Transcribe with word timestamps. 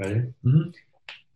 Ready? 0.00 0.22
Mhm. 0.46 0.72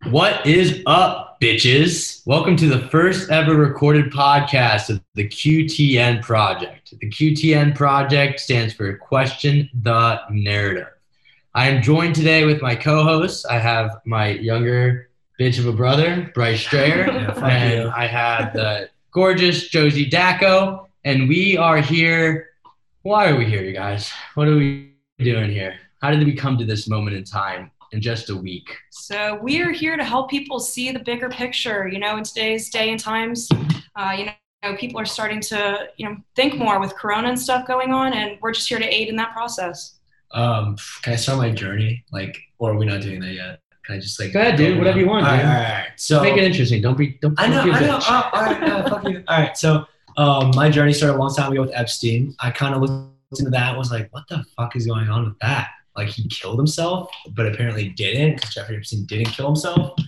What 0.05 0.47
is 0.47 0.83
up, 0.87 1.37
bitches? 1.39 2.23
Welcome 2.25 2.57
to 2.57 2.67
the 2.67 2.89
first 2.89 3.31
ever 3.31 3.55
recorded 3.57 4.11
podcast 4.11 4.89
of 4.89 5.03
the 5.15 5.29
QTN 5.29 6.23
Project. 6.23 6.95
The 6.99 7.11
QTN 7.11 7.75
Project 7.75 8.41
stands 8.41 8.73
for 8.73 8.97
Question 8.97 9.69
the 9.83 10.19
Narrative. 10.31 10.87
I 11.55 11.69
am 11.69 11.83
joined 11.83 12.15
today 12.15 12.47
with 12.47 12.63
my 12.63 12.75
co 12.75 13.03
hosts. 13.05 13.45
I 13.45 13.59
have 13.59 14.01
my 14.07 14.29
younger 14.29 15.11
bitch 15.39 15.59
of 15.59 15.67
a 15.67 15.73
brother, 15.75 16.31
Bryce 16.35 16.63
Strayer, 16.63 17.05
Yeah, 17.13 17.47
and 17.47 17.83
you. 17.83 17.93
I 17.95 18.07
have 18.07 18.55
the 18.55 18.89
gorgeous 19.11 19.69
Josie 19.69 20.09
Daco, 20.09 20.87
and 21.05 21.29
we 21.29 21.59
are 21.59 21.83
here. 21.83 22.49
Why 23.03 23.29
are 23.29 23.37
we 23.37 23.45
here, 23.45 23.63
you 23.63 23.75
guys? 23.75 24.11
What 24.37 24.49
are 24.49 24.57
we 24.57 24.95
doing 25.19 25.51
here? 25.51 25.75
How 26.01 26.11
did 26.11 26.25
we 26.25 26.35
come 26.35 26.57
to 26.57 26.65
this 26.65 26.89
moment 26.89 27.15
in 27.15 27.25
time 27.25 27.71
in 27.93 28.01
just 28.01 28.31
a 28.31 28.37
week? 28.37 28.77
So 28.91 29.39
we 29.43 29.61
are 29.61 29.71
here 29.71 29.97
to 29.97 30.05
help 30.05 30.31
people 30.31 30.61
see 30.61 30.91
the 30.91 30.99
bigger 30.99 31.29
picture. 31.29 31.89
You 31.89 31.99
know, 31.99 32.17
in 32.17 32.25
today's 32.25 32.71
day 32.71 32.91
and 32.91 33.01
times, 33.01 33.49
uh, 33.97 34.15
you 34.17 34.27
know, 34.27 34.77
people 34.77 35.01
are 35.01 35.05
starting 35.05 35.41
to, 35.41 35.89
you 35.97 36.09
know, 36.09 36.17
think 36.37 36.57
more 36.57 36.81
with 36.81 36.95
Corona 36.95 37.29
and 37.29 37.39
stuff 37.39 37.67
going 37.67 37.93
on, 37.93 38.13
and 38.15 38.39
we're 38.41 38.53
just 38.53 38.69
here 38.69 38.79
to 38.79 38.95
aid 38.95 39.09
in 39.09 39.17
that 39.17 39.33
process. 39.33 39.99
Um, 40.33 40.77
can 41.03 41.13
I 41.13 41.17
start 41.17 41.39
my 41.39 41.51
journey? 41.51 42.05
Like, 42.11 42.37
or 42.59 42.73
are 42.73 42.77
we 42.77 42.87
not 42.87 43.03
doing 43.03 43.21
that 43.21 43.33
yet? 43.33 43.61
Can 43.85 43.97
I 43.97 43.99
just 43.99 44.19
like 44.19 44.33
Go 44.33 44.41
ahead, 44.41 44.57
dude. 44.57 44.79
Whatever 44.79 44.99
you 44.99 45.07
want, 45.07 45.27
All 45.27 45.33
right, 45.33 45.39
dude. 45.39 45.47
all 45.47 45.53
right, 45.53 45.67
all 45.67 45.73
right. 45.75 45.89
So 45.97 46.23
Make 46.23 46.37
it 46.39 46.45
interesting. 46.45 46.81
Don't 46.81 46.97
be. 46.97 47.19
Don't. 47.21 47.39
I 47.39 47.49
know, 47.49 47.65
don't 47.67 47.81
be 47.81 47.87
know. 47.87 47.99
Oh, 48.01 48.31
all 48.33 48.43
right, 48.43 48.61
no, 48.61 48.83
fuck 48.89 49.09
you. 49.09 49.23
All 49.29 49.39
right, 49.39 49.57
so 49.57 49.85
um, 50.17 50.53
my 50.55 50.71
journey 50.71 50.93
started 50.93 51.17
a 51.17 51.19
long 51.19 51.35
time 51.35 51.53
ago 51.53 51.61
with 51.61 51.71
Epstein. 51.75 52.35
I 52.41 52.51
kind 52.51 52.75
of 52.75 52.81
looked 52.81 53.11
into 53.39 53.51
that 53.51 53.77
was 53.77 53.91
like, 53.91 54.13
what 54.13 54.25
the 54.29 54.43
fuck 54.57 54.75
is 54.77 54.87
going 54.87 55.09
on 55.09 55.27
with 55.27 55.39
that? 55.41 55.69
Like, 55.97 56.09
he 56.09 56.29
killed 56.29 56.59
himself, 56.59 57.11
but 57.31 57.47
apparently 57.47 57.91
didn't 57.91 58.37
because 58.37 58.55
Jeffrey 58.55 58.77
Epstein 58.77 59.05
didn't 59.07 59.29
kill 59.29 59.47
himself. 59.47 59.99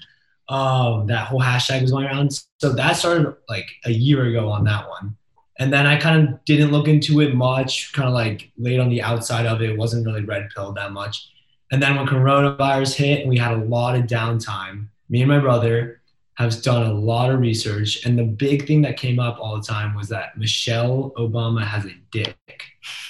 Um, 0.49 1.07
that 1.07 1.27
whole 1.27 1.41
hashtag 1.41 1.83
was 1.83 1.91
going 1.91 2.07
around. 2.07 2.31
So 2.59 2.73
that 2.73 2.97
started 2.97 3.35
like 3.49 3.69
a 3.85 3.91
year 3.91 4.27
ago 4.27 4.49
on 4.49 4.65
that 4.65 4.89
one. 4.89 5.17
And 5.59 5.73
then 5.73 5.87
I 5.87 5.97
kind 5.97 6.29
of 6.29 6.45
didn't 6.45 6.71
look 6.71 6.87
into 6.87 7.21
it 7.21 7.35
much, 7.35 7.93
kind 7.93 8.07
of 8.07 8.15
like 8.15 8.51
laid 8.59 8.79
on 8.79 8.91
the 8.91 9.03
outside 9.03 9.47
of 9.47 9.63
it, 9.63 9.77
wasn't 9.77 10.07
really 10.07 10.25
red 10.25 10.49
pilled 10.55 10.77
that 10.77 10.93
much. 10.93 11.31
And 11.73 11.83
then 11.83 11.97
when 11.97 12.07
coronavirus 12.07 12.95
hit 12.95 13.21
and 13.21 13.29
we 13.29 13.39
had 13.39 13.53
a 13.53 13.65
lot 13.65 13.97
of 13.97 14.05
downtime, 14.05 14.89
me 15.09 15.23
and 15.23 15.31
my 15.31 15.39
brother 15.39 16.01
have 16.37 16.63
done 16.63 16.87
a 16.87 16.93
lot 16.93 17.31
of 17.31 17.41
research. 17.41 18.05
And 18.05 18.19
the 18.19 18.25
big 18.25 18.67
thing 18.67 18.83
that 18.83 18.97
came 18.97 19.19
up 19.19 19.39
all 19.41 19.57
the 19.57 19.63
time 19.63 19.95
was 19.95 20.09
that 20.11 20.37
Michelle 20.37 21.13
Obama 21.17 21.67
has 21.67 21.87
a 21.87 21.95
dick. 22.11 22.37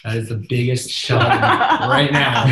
That 0.04 0.16
is 0.16 0.28
the 0.28 0.36
biggest 0.36 0.90
shot 0.90 1.40
right 1.90 2.12
now 2.12 2.46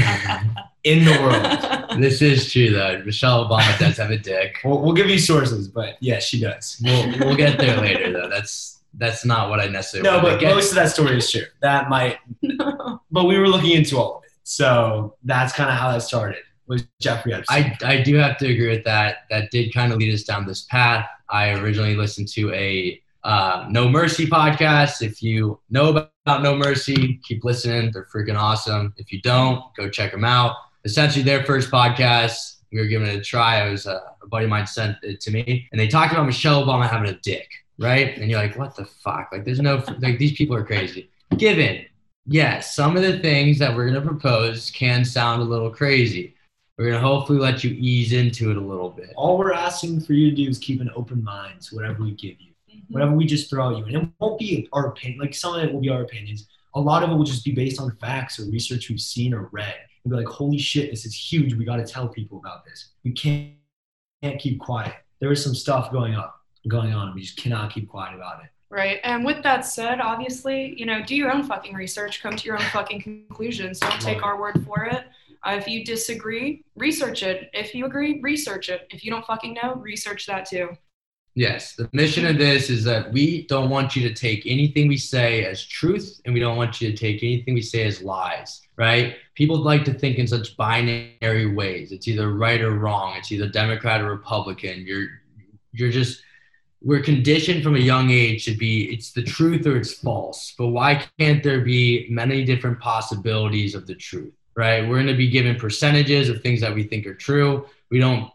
in 0.83 1.05
the 1.05 1.13
world. 1.23 1.81
This 2.01 2.21
is 2.23 2.53
true 2.53 2.71
though. 2.71 3.01
Michelle 3.07 3.49
Obama 3.49 3.79
does 3.79 3.99
have 3.99 4.11
a 4.11 4.19
dick. 4.19 4.57
We'll, 4.65 4.81
we'll 4.81 4.95
give 4.95 5.09
you 5.09 5.19
sources, 5.19 5.69
but 5.69 5.97
yes, 6.01 6.25
she 6.25 6.41
does. 6.41 6.81
We'll 6.83 7.19
we'll 7.21 7.37
get 7.37 7.57
there 7.57 7.81
later 7.81 8.13
though. 8.13 8.29
That's 8.29 8.81
that's 8.95 9.25
not 9.25 9.49
what 9.49 9.61
I 9.61 9.69
necessarily. 9.69 10.11
No, 10.11 10.21
but 10.21 10.43
most 10.43 10.71
of 10.71 10.75
that 10.75 10.91
story 10.91 11.19
is 11.19 11.31
true. 11.31 11.45
That 11.61 11.89
might, 11.89 12.19
but 13.13 13.25
we 13.27 13.39
were 13.39 13.47
looking 13.47 13.71
into 13.71 13.97
all 13.97 14.19
of 14.19 14.25
it. 14.25 14.31
So 14.43 15.15
that's 15.23 15.53
kind 15.53 15.71
of 15.71 15.77
how 15.77 15.93
that 15.93 16.03
started. 16.03 16.43
Was 16.67 16.87
Jeffrey 17.01 17.35
Epstein? 17.35 17.77
I 17.83 17.95
I 17.95 18.03
do 18.03 18.17
have 18.17 18.39
to 18.39 18.47
agree 18.47 18.71
with 18.71 18.85
that. 18.85 19.25
That 19.31 19.51
did 19.51 19.73
kind 19.75 19.93
of 19.93 19.99
lead 19.99 20.15
us 20.15 20.23
down 20.23 20.47
this 20.47 20.63
path. 20.63 21.07
I 21.29 21.51
originally 21.51 21.97
listened 21.97 22.29
to 22.29 22.53
a 22.53 23.01
uh, 23.25 23.67
No 23.69 23.89
Mercy 23.89 24.27
podcast. 24.27 25.03
If 25.03 25.23
you 25.23 25.59
know 25.71 25.91
about, 25.91 26.43
No 26.43 26.57
Mercy, 26.57 27.21
keep 27.25 27.45
listening. 27.45 27.91
They're 27.91 28.07
freaking 28.07 28.39
awesome. 28.39 28.95
If 28.97 29.13
you 29.13 29.21
don't, 29.23 29.63
go 29.77 29.89
check 29.89 30.13
them 30.13 30.25
out. 30.25 30.57
Essentially, 30.85 31.23
their 31.23 31.45
first 31.45 31.71
podcast, 31.71 32.57
we 32.73 32.79
were 32.79 32.87
giving 32.87 33.09
it 33.09 33.17
a 33.17 33.21
try. 33.21 33.61
I 33.61 33.71
was 33.71 33.87
uh, 33.87 34.01
a 34.23 34.27
buddy 34.27 34.45
of 34.45 34.51
mine 34.51 34.67
sent 34.67 34.97
it 35.03 35.21
to 35.23 35.31
me, 35.31 35.69
and 35.73 35.81
they 35.81 35.89
talked 35.89 36.13
about 36.13 36.27
Michelle 36.27 36.65
Obama 36.65 36.89
having 36.89 37.09
a 37.09 37.19
dick, 37.21 37.51
right? 37.79 38.17
And 38.19 38.31
you're 38.31 38.41
like, 38.41 38.57
what 38.57 38.77
the 38.77 38.85
fuck? 38.85 39.31
Like, 39.33 39.45
there's 39.45 39.61
no 39.61 39.83
like 40.01 40.19
these 40.19 40.33
people 40.33 40.57
are 40.57 40.65
crazy. 40.65 41.11
Given, 41.37 41.87
yes, 42.27 42.75
some 42.75 42.97
of 42.97 43.03
the 43.03 43.19
things 43.21 43.59
that 43.59 43.75
we're 43.75 43.87
gonna 43.87 44.03
propose 44.03 44.71
can 44.71 45.05
sound 45.05 45.41
a 45.41 45.45
little 45.45 45.71
crazy. 45.71 46.34
We're 46.77 46.91
gonna 46.91 47.07
hopefully 47.07 47.39
let 47.39 47.63
you 47.63 47.71
ease 47.71 48.13
into 48.13 48.51
it 48.51 48.57
a 48.57 48.61
little 48.61 48.91
bit. 48.91 49.11
all 49.17 49.39
we're 49.39 49.53
asking 49.53 50.01
for 50.01 50.13
you 50.13 50.31
to 50.31 50.37
do 50.37 50.49
is 50.49 50.59
keep 50.59 50.81
an 50.81 50.91
open 50.97 51.23
mind 51.23 51.61
to 51.63 51.77
whatever 51.77 52.03
we 52.03 52.13
give 52.13 52.41
you. 52.41 52.55
Mm-hmm. 52.75 52.93
whatever 52.93 53.13
we 53.13 53.27
just 53.27 53.51
throw 53.51 53.71
at 53.71 53.79
you. 53.79 53.85
And 53.85 53.95
it 53.97 54.09
won't 54.19 54.39
be 54.39 54.69
our 54.73 54.89
opinion. 54.89 55.21
Like 55.21 55.35
some 55.35 55.55
of 55.55 55.63
it 55.63 55.73
will 55.73 55.81
be 55.81 55.89
our 55.89 56.03
opinions. 56.03 56.49
A 56.75 56.81
lot 56.81 57.03
of 57.03 57.11
it 57.11 57.15
will 57.15 57.25
just 57.25 57.45
be 57.45 57.53
based 57.53 57.81
on 57.81 57.97
facts 58.01 58.39
or 58.39 58.45
research 58.51 58.89
we've 58.89 59.01
seen 59.01 59.33
or 59.33 59.49
read. 59.53 59.75
And 60.05 60.11
be 60.11 60.17
like, 60.17 60.27
holy 60.27 60.59
shit, 60.59 60.91
this 60.91 61.07
is 61.07 61.15
huge. 61.15 61.55
We 61.55 61.65
got 61.65 61.77
to 61.77 61.87
tell 61.87 62.09
people 62.09 62.39
about 62.39 62.65
this. 62.65 62.91
We 63.05 63.13
can't, 63.13 63.53
can't 64.23 64.41
keep 64.41 64.59
quiet. 64.59 64.95
There 65.21 65.31
is 65.31 65.43
some 65.43 65.55
stuff 65.55 65.93
going 65.93 66.15
up, 66.15 66.41
going 66.69 66.93
on. 66.93 67.07
and 67.09 67.15
We 67.15 67.23
just 67.23 67.37
cannot 67.37 67.73
keep 67.73 67.89
quiet 67.89 68.15
about 68.15 68.43
it. 68.43 68.51
Right. 68.71 68.99
And 69.05 69.25
with 69.25 69.43
that 69.45 69.65
said, 69.65 70.01
obviously, 70.01 70.75
you 70.77 70.85
know, 70.85 71.03
do 71.05 71.15
your 71.15 71.33
own 71.33 71.45
fucking 71.45 71.75
research, 71.75 72.21
come 72.21 72.35
to 72.35 72.45
your 72.45 72.57
own 72.57 72.65
fucking 72.73 73.03
conclusions. 73.03 73.79
Don't 73.79 74.01
take 74.01 74.25
our 74.25 74.41
word 74.41 74.65
for 74.67 74.85
it. 74.85 75.05
Uh, 75.45 75.57
if 75.57 75.69
you 75.69 75.85
disagree, 75.85 76.65
research 76.75 77.23
it. 77.23 77.51
If 77.53 77.75
you 77.75 77.85
agree, 77.87 78.21
research 78.23 78.69
it. 78.71 78.87
If 78.91 79.05
you 79.05 79.11
don't 79.11 79.27
fucking 79.27 79.55
know, 79.63 79.75
research 79.75 80.27
that 80.27 80.47
too. 80.49 80.71
Yes, 81.37 81.75
the 81.75 81.91
mission 81.93 82.27
of 82.27 82.39
this 82.39 82.71
is 82.71 82.85
that 82.85 83.13
we 83.13 83.45
don't 83.49 83.69
want 83.69 83.97
you 83.97 84.09
to 84.09 84.15
take 84.15 84.47
anything 84.47 84.87
we 84.87 84.97
say 84.97 85.45
as 85.45 85.67
truth, 85.67 86.21
and 86.25 86.33
we 86.33 86.39
don't 86.39 86.57
want 86.57 86.81
you 86.81 86.93
to 86.93 86.97
take 86.97 87.25
anything 87.25 87.55
we 87.55 87.63
say 87.63 87.85
as 87.85 88.01
lies. 88.03 88.63
Right? 88.77 89.17
People 89.35 89.59
like 89.59 89.85
to 89.85 89.95
think 89.95 90.19
in 90.19 90.27
such 90.27 90.57
binary 90.57 91.53
ways. 91.53 91.93
It's 91.93 92.09
either 92.09 92.33
right 92.33 92.61
or 92.61 92.79
wrong. 92.79 93.17
It's 93.17 93.33
either 93.33 93.49
Democrat 93.49 94.01
or 94.01 94.11
Republican. 94.11 94.87
You're 94.87 95.09
you're 95.73 95.91
just 95.91 96.23
we're 96.81 97.03
conditioned 97.03 97.65
from 97.65 97.77
a 97.77 97.81
young 97.81 98.11
age 98.11 98.45
to 98.45 98.57
be 98.57 98.93
it's 98.93 99.13
the 99.13 99.23
truth 99.23 99.67
or 99.67 99.77
it's 99.77 99.93
false. 99.93 100.55
But 100.57 100.69
why 100.69 101.05
can't 101.19 101.43
there 101.43 101.63
be 101.63 102.07
many 102.11 102.45
different 102.45 102.79
possibilities 102.79 103.75
of 103.75 103.87
the 103.87 103.95
truth? 103.95 104.35
Right? 104.57 104.87
We're 104.87 104.97
going 104.97 105.07
to 105.09 105.17
be 105.17 105.29
given 105.29 105.57
percentages 105.57 106.29
of 106.29 106.41
things 106.43 106.61
that 106.61 106.75
we 106.75 106.85
think 106.85 107.07
are 107.07 107.15
true. 107.15 107.67
We 107.91 107.99
don't. 107.99 108.31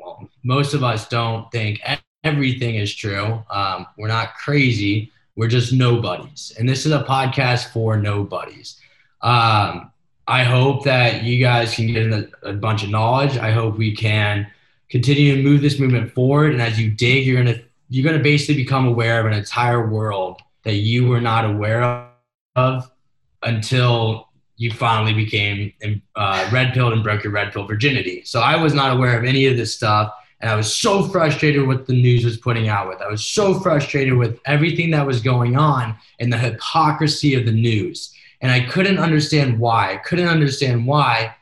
Well, 0.00 0.28
most 0.42 0.74
of 0.74 0.82
us 0.82 1.08
don't 1.08 1.50
think 1.52 1.80
everything 2.24 2.76
is 2.76 2.94
true. 2.94 3.42
Um, 3.50 3.86
we're 3.96 4.08
not 4.08 4.34
crazy. 4.34 5.12
We're 5.36 5.48
just 5.48 5.72
nobodies. 5.72 6.52
And 6.58 6.68
this 6.68 6.86
is 6.86 6.92
a 6.92 7.02
podcast 7.02 7.72
for 7.72 7.96
nobodies. 7.96 8.80
Um, 9.20 9.90
I 10.26 10.42
hope 10.42 10.84
that 10.84 11.22
you 11.22 11.38
guys 11.38 11.74
can 11.74 11.86
get 11.86 12.10
a, 12.10 12.30
a 12.42 12.52
bunch 12.52 12.82
of 12.82 12.90
knowledge. 12.90 13.36
I 13.36 13.50
hope 13.50 13.76
we 13.76 13.94
can 13.94 14.46
continue 14.88 15.36
to 15.36 15.42
move 15.42 15.60
this 15.60 15.78
movement 15.78 16.12
forward. 16.12 16.52
And 16.52 16.62
as 16.62 16.80
you 16.80 16.90
dig, 16.90 17.26
you're 17.26 17.42
gonna 17.42 17.60
you're 17.88 18.04
gonna 18.04 18.22
basically 18.22 18.54
become 18.54 18.86
aware 18.86 19.20
of 19.20 19.26
an 19.26 19.32
entire 19.32 19.86
world 19.86 20.40
that 20.62 20.76
you 20.76 21.08
were 21.08 21.20
not 21.20 21.44
aware 21.44 22.08
of 22.56 22.90
until 23.42 24.23
you 24.56 24.70
finally 24.70 25.12
became 25.12 25.72
uh, 26.14 26.48
red 26.52 26.72
pilled 26.72 26.92
and 26.92 27.02
broke 27.02 27.24
your 27.24 27.32
red 27.32 27.52
pill 27.52 27.66
virginity. 27.66 28.22
So 28.24 28.40
I 28.40 28.56
was 28.56 28.74
not 28.74 28.96
aware 28.96 29.18
of 29.18 29.24
any 29.24 29.46
of 29.46 29.56
this 29.56 29.74
stuff. 29.74 30.12
And 30.40 30.50
I 30.50 30.56
was 30.56 30.74
so 30.74 31.04
frustrated 31.08 31.66
with 31.66 31.86
the 31.86 31.94
news 31.94 32.24
was 32.24 32.36
putting 32.36 32.68
out 32.68 32.88
with. 32.88 33.00
I 33.00 33.08
was 33.08 33.24
so 33.24 33.58
frustrated 33.60 34.14
with 34.14 34.38
everything 34.44 34.90
that 34.90 35.06
was 35.06 35.20
going 35.20 35.56
on 35.56 35.96
and 36.20 36.32
the 36.32 36.38
hypocrisy 36.38 37.34
of 37.34 37.46
the 37.46 37.52
news. 37.52 38.14
And 38.40 38.52
I 38.52 38.60
couldn't 38.60 38.98
understand 38.98 39.58
why. 39.58 39.92
I 39.92 39.96
couldn't 39.96 40.28
understand 40.28 40.86
why. 40.86 41.34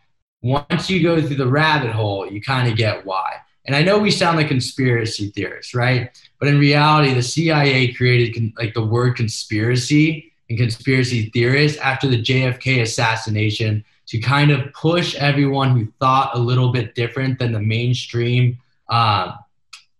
Once 0.42 0.88
you 0.88 1.02
go 1.02 1.20
through 1.20 1.36
the 1.36 1.48
rabbit 1.48 1.90
hole, 1.90 2.30
you 2.30 2.40
kind 2.40 2.70
of 2.70 2.76
get 2.76 3.04
why. 3.04 3.36
And 3.66 3.76
I 3.76 3.82
know 3.82 3.98
we 3.98 4.10
sound 4.10 4.36
like 4.36 4.48
conspiracy 4.48 5.30
theorists, 5.30 5.74
right? 5.74 6.16
But 6.38 6.48
in 6.48 6.58
reality, 6.58 7.14
the 7.14 7.22
CIA 7.22 7.92
created 7.92 8.34
con- 8.34 8.54
like 8.56 8.74
the 8.74 8.84
word 8.84 9.16
conspiracy 9.16 10.31
and 10.52 10.58
conspiracy 10.58 11.30
theorists 11.30 11.78
after 11.78 12.06
the 12.06 12.22
JFK 12.22 12.82
assassination 12.82 13.82
to 14.06 14.18
kind 14.18 14.50
of 14.50 14.70
push 14.74 15.14
everyone 15.14 15.74
who 15.74 15.90
thought 15.98 16.34
a 16.34 16.38
little 16.38 16.70
bit 16.70 16.94
different 16.94 17.38
than 17.38 17.52
the 17.52 17.60
mainstream 17.60 18.58
uh, 18.90 19.32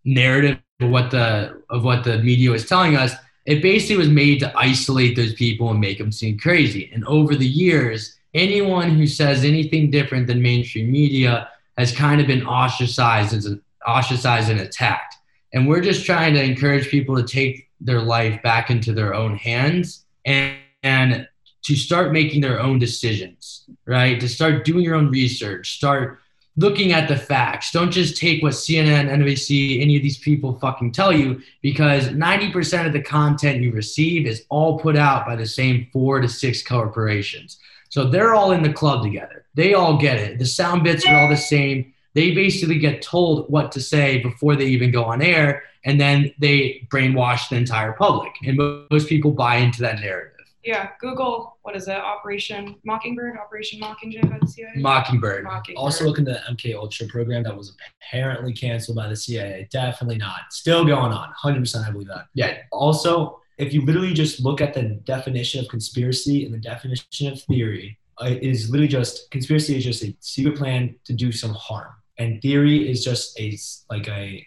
narrative 0.05 0.59
of 0.81 0.91
what 0.91 1.11
the 1.11 1.63
of 1.71 1.85
what 1.85 2.05
the 2.05 2.19
media 2.19 2.51
was 2.51 2.67
telling 2.67 2.97
us. 2.97 3.15
It 3.47 3.63
basically 3.63 3.97
was 3.97 4.11
made 4.11 4.41
to 4.41 4.53
isolate 4.57 5.17
those 5.17 5.33
people 5.33 5.71
and 5.71 5.81
make 5.81 5.99
them 5.99 6.13
seem 6.13 6.39
crazy. 6.39 6.91
And 6.93 7.05
over 7.07 7.35
the 7.35 7.47
years, 7.47 8.19
anyone 8.35 8.91
who 8.91 9.07
says 9.07 9.45
anything 9.45 9.91
different 9.91 10.27
than 10.27 10.43
mainstream 10.43 10.93
media 10.93 11.49
has 11.79 11.93
kind 11.93 12.21
of 12.21 12.27
been 12.27 12.47
ostracized 12.47 13.33
as 13.35 13.49
ostracized 13.87 14.51
and 14.51 14.61
attacked. 14.61 15.15
And 15.55 15.67
we're 15.67 15.81
just 15.81 16.05
trying 16.05 16.35
to 16.35 16.43
encourage 16.43 16.89
people 16.89 17.17
to 17.17 17.25
take 17.25 17.71
their 17.81 18.03
life 18.03 18.43
back 18.43 18.71
into 18.71 18.93
their 18.93 19.15
own 19.15 19.37
hands 19.37 20.05
and, 20.25 20.57
and 20.83 21.29
to 21.63 21.77
start 21.77 22.13
making 22.13 22.41
their 22.41 22.61
own 22.61 22.79
decisions, 22.79 23.65
right? 23.87 24.21
To 24.21 24.29
start 24.29 24.65
doing 24.65 24.83
your 24.83 24.95
own 24.95 25.11
research, 25.11 25.77
start 25.77 26.19
looking 26.57 26.93
at 26.93 27.09
the 27.09 27.17
facts. 27.17 27.71
Don't 27.71 27.91
just 27.91 28.17
take 28.17 28.43
what 28.43 28.53
CNN, 28.53 29.09
NBC, 29.09 29.81
any 29.81 29.97
of 29.97 30.03
these 30.03 30.19
people 30.19 30.59
fucking 30.59 30.93
tell 30.93 31.13
you 31.13 31.41
because 31.63 32.09
90% 32.09 32.87
of 32.87 32.93
the 32.93 33.03
content 33.03 33.63
you 33.63 33.73
receive 33.73 34.27
is 34.27 34.45
all 34.49 34.79
put 34.79 34.97
out 34.97 35.25
by 35.25 35.37
the 35.37 35.47
same 35.47 35.89
four 35.93 36.21
to 36.21 36.29
six 36.29 36.63
corporations. 36.63 37.59
So 37.89 38.05
they're 38.09 38.35
all 38.35 38.53
in 38.53 38.63
the 38.63 38.73
club 38.73 39.03
together. 39.03 39.47
They 39.55 39.75
all 39.75 39.97
get 39.97 40.19
it. 40.19 40.39
The 40.39 40.47
sound 40.47 40.85
bits 40.85 41.07
are 41.07 41.15
all 41.15 41.29
the 41.29 41.37
same. 41.37 41.93
They 42.15 42.35
basically 42.35 42.79
get 42.79 43.03
told 43.03 43.51
what 43.51 43.73
to 43.73 43.81
say 43.81 44.19
before 44.19 44.57
they 44.57 44.67
even 44.67 44.91
go 44.91 45.05
on 45.05 45.23
air, 45.23 45.63
and 45.85 46.01
then 46.01 46.33
they 46.39 46.87
brainwash 46.91 47.49
the 47.49 47.57
entire 47.57 47.93
public. 47.93 48.33
And 48.45 48.87
most 48.91 49.09
people 49.09 49.33
buy 49.33 49.57
into 49.57 49.81
that 49.83 50.01
narrative. 50.01 50.33
Yeah, 50.65 50.91
Google, 51.01 51.59
what 51.63 51.75
is 51.75 51.89
it? 51.89 51.97
Operation 51.97 52.77
Mockingbird, 52.85 53.37
Operation 53.37 53.81
Mockingjay 53.81 54.31
by 54.31 54.39
the 54.41 54.47
CIA. 54.47 54.71
Mockingbird. 54.77 55.43
Mockingbird. 55.43 55.83
Also 55.83 56.05
look 56.05 56.19
into 56.19 56.33
the 56.33 56.55
MK 56.55 56.77
Ultra 56.77 57.09
program 57.09 57.43
that 57.43 57.57
was 57.57 57.77
apparently 58.01 58.53
canceled 58.53 58.97
by 58.97 59.09
the 59.09 59.17
CIA. 59.17 59.69
Definitely 59.73 60.19
not. 60.19 60.41
Still 60.51 60.85
going 60.85 61.13
on. 61.13 61.33
100% 61.43 61.89
I 61.89 61.91
believe 61.91 62.07
that. 62.07 62.27
Yeah. 62.35 62.59
Also, 62.71 63.41
if 63.59 63.73
you 63.73 63.85
literally 63.85 64.13
just 64.13 64.41
look 64.41 64.61
at 64.61 64.73
the 64.73 64.83
definition 65.05 65.61
of 65.65 65.69
conspiracy 65.69 66.45
and 66.45 66.55
the 66.55 66.59
definition 66.59 67.33
of 67.33 67.43
theory, 67.43 67.99
uh, 68.21 68.27
it 68.27 68.43
is 68.43 68.71
literally 68.71 68.89
just 68.89 69.31
conspiracy 69.31 69.77
is 69.77 69.85
just 69.85 70.03
a 70.05 70.15
secret 70.21 70.57
plan 70.57 70.95
to 71.05 71.13
do 71.13 71.33
some 71.33 71.55
harm, 71.55 71.93
and 72.23 72.41
theory 72.41 72.91
is 72.91 73.05
just 73.05 73.39
a 73.39 73.53
s- 73.53 73.85
like 73.91 74.09
a 74.09 74.47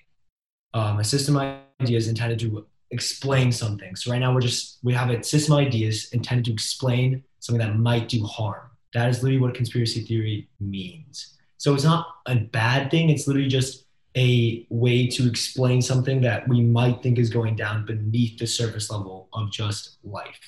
um, 0.74 1.00
a 1.00 1.04
system 1.04 1.38
of 1.38 1.60
ideas 1.82 2.08
intended 2.08 2.40
to 2.40 2.66
explain 2.92 3.52
something. 3.52 3.96
So 3.96 4.12
right 4.12 4.20
now 4.20 4.34
we're 4.34 4.42
just 4.42 4.80
we 4.84 4.94
have 4.94 5.10
a 5.10 5.24
system 5.24 5.54
of 5.54 5.60
ideas 5.60 6.10
intended 6.12 6.46
to 6.46 6.54
explain 6.54 7.24
something 7.40 7.66
that 7.66 7.78
might 7.78 8.10
do 8.10 8.24
harm. 8.24 8.70
That 8.94 9.10
is 9.10 9.22
literally 9.22 9.42
what 9.42 9.54
conspiracy 9.54 10.02
theory 10.02 10.50
means. 10.60 11.38
So 11.58 11.74
it's 11.74 11.84
not 11.84 12.08
a 12.26 12.36
bad 12.36 12.92
thing. 12.92 13.10
It's 13.10 13.28
literally 13.28 13.50
just 13.50 13.86
a 14.16 14.66
way 14.70 15.08
to 15.08 15.28
explain 15.28 15.82
something 15.82 16.22
that 16.22 16.48
we 16.48 16.62
might 16.62 17.04
think 17.04 17.20
is 17.20 17.30
going 17.30 17.56
down 17.56 17.86
beneath 17.86 18.38
the 18.38 18.48
surface 18.48 18.90
level 18.90 19.28
of 19.34 19.52
just 19.52 19.98
life. 20.04 20.40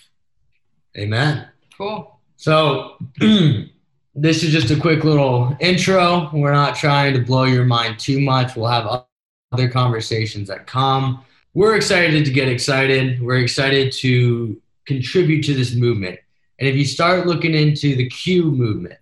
Amen. 0.98 1.48
Cool. 1.78 2.20
So 2.38 2.98
this 4.18 4.44
is 4.44 4.52
just 4.52 4.72
a 4.72 4.80
quick 4.80 5.04
little 5.04 5.56
intro. 5.60 6.30
We're 6.34 6.52
not 6.52 6.76
trying 6.76 7.14
to 7.14 7.22
blow 7.22 7.44
your 7.44 7.66
mind 7.66 8.00
too 8.00 8.20
much. 8.20 8.56
We'll 8.56 8.68
have 8.68 9.06
other 9.52 9.70
conversations 9.70 10.48
that 10.48 10.66
come. 10.66 11.24
We're 11.54 11.76
excited 11.76 12.26
to 12.26 12.32
get 12.32 12.48
excited. 12.48 13.22
We're 13.22 13.38
excited 13.38 13.92
to 13.94 14.60
contribute 14.86 15.44
to 15.44 15.54
this 15.54 15.76
movement. 15.76 16.20
And 16.60 16.68
if 16.68 16.76
you 16.76 16.84
start 16.84 17.28
looking 17.28 17.54
into 17.54 17.96
the 17.96 18.10
Q 18.10 18.52
movement, 18.52 18.98